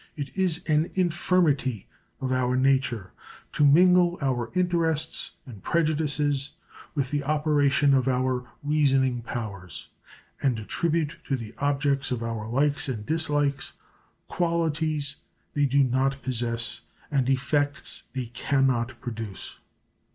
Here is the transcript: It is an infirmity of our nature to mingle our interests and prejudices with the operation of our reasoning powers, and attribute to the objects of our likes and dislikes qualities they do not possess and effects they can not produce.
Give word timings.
It 0.15 0.35
is 0.35 0.63
an 0.67 0.89
infirmity 0.95 1.85
of 2.21 2.31
our 2.31 2.55
nature 2.57 3.11
to 3.51 3.63
mingle 3.63 4.17
our 4.19 4.49
interests 4.55 5.33
and 5.45 5.61
prejudices 5.61 6.53
with 6.95 7.11
the 7.11 7.23
operation 7.23 7.93
of 7.93 8.07
our 8.07 8.49
reasoning 8.63 9.21
powers, 9.21 9.89
and 10.41 10.57
attribute 10.57 11.17
to 11.27 11.35
the 11.37 11.53
objects 11.59 12.09
of 12.09 12.23
our 12.23 12.47
likes 12.49 12.89
and 12.89 13.05
dislikes 13.05 13.73
qualities 14.27 15.17
they 15.53 15.67
do 15.67 15.83
not 15.83 16.23
possess 16.23 16.81
and 17.11 17.29
effects 17.29 18.01
they 18.13 18.25
can 18.25 18.65
not 18.65 18.99
produce. 19.01 19.59